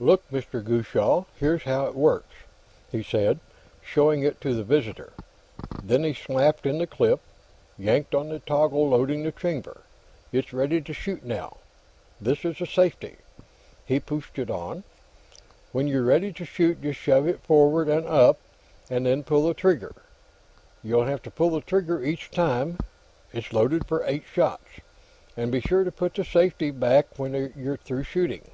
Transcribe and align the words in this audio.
"Look, 0.00 0.28
Mr. 0.32 0.60
Gutchall; 0.64 1.26
here's 1.36 1.62
how 1.62 1.86
it 1.86 1.94
works," 1.94 2.34
he 2.90 3.04
said, 3.04 3.38
showing 3.80 4.24
it 4.24 4.40
to 4.40 4.52
the 4.52 4.64
visitor. 4.64 5.12
Then 5.80 6.02
he 6.02 6.12
slapped 6.12 6.66
in 6.66 6.78
the 6.78 6.88
clip 6.88 7.20
and 7.78 7.86
yanked 7.86 8.12
up 8.12 8.22
on 8.22 8.28
the 8.30 8.40
toggle 8.40 8.88
loading 8.88 9.22
the 9.22 9.30
chamber. 9.30 9.82
"It's 10.32 10.52
ready 10.52 10.80
to 10.80 10.92
shoot, 10.92 11.24
now; 11.24 11.58
this 12.20 12.44
is 12.44 12.58
the 12.58 12.66
safety." 12.66 13.18
He 13.86 14.00
pushed 14.00 14.40
it 14.40 14.50
on. 14.50 14.82
"When 15.70 15.86
you're 15.86 16.02
ready 16.02 16.32
to 16.32 16.44
shoot, 16.44 16.82
just 16.82 16.98
shove 16.98 17.28
it 17.28 17.38
forward 17.44 17.88
and 17.88 18.08
up, 18.08 18.38
and 18.90 19.06
then 19.06 19.22
pull 19.22 19.46
the 19.46 19.54
trigger. 19.54 19.92
You 20.82 20.98
have 21.02 21.22
to 21.22 21.30
pull 21.30 21.50
the 21.50 21.60
trigger 21.60 22.02
each 22.02 22.32
time; 22.32 22.76
it's 23.32 23.52
loaded 23.52 23.86
for 23.86 24.02
eight 24.04 24.24
shots. 24.26 24.80
And 25.36 25.52
be 25.52 25.60
sure 25.60 25.84
to 25.84 25.92
put 25.92 26.14
the 26.14 26.24
safety 26.24 26.72
back 26.72 27.16
when 27.16 27.52
you're 27.56 27.76
through 27.76 28.02
shooting." 28.02 28.50